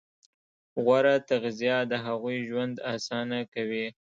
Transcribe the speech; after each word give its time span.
غوره 0.83 1.15
تغذیه 1.29 1.77
د 1.91 1.93
هغوی 2.05 2.37
ژوند 2.49 2.75
اسانه 2.93 3.39
کوي. 3.53 3.85